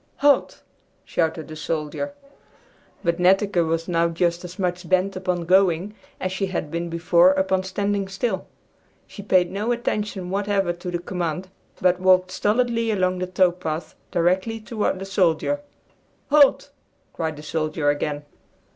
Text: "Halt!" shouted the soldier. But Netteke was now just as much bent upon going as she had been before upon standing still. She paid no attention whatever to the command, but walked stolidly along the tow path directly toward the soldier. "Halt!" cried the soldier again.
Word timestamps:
"Halt!" 0.15 0.63
shouted 1.05 1.47
the 1.47 1.55
soldier. 1.55 2.15
But 3.03 3.19
Netteke 3.19 3.57
was 3.63 3.87
now 3.87 4.09
just 4.09 4.43
as 4.43 4.57
much 4.57 4.89
bent 4.89 5.15
upon 5.15 5.45
going 5.45 5.93
as 6.19 6.31
she 6.31 6.47
had 6.47 6.71
been 6.71 6.89
before 6.89 7.33
upon 7.33 7.61
standing 7.61 8.07
still. 8.07 8.47
She 9.05 9.21
paid 9.21 9.51
no 9.51 9.71
attention 9.71 10.31
whatever 10.31 10.73
to 10.73 10.89
the 10.89 10.97
command, 10.97 11.49
but 11.79 11.99
walked 11.99 12.31
stolidly 12.31 12.89
along 12.89 13.19
the 13.19 13.27
tow 13.27 13.51
path 13.51 13.93
directly 14.09 14.59
toward 14.59 14.97
the 14.97 15.05
soldier. 15.05 15.59
"Halt!" 16.31 16.71
cried 17.13 17.37
the 17.37 17.43
soldier 17.43 17.91
again. 17.91 18.25